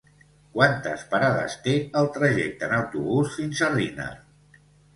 [0.53, 4.13] Quantes parades té el trajecte en autobús fins a Riner?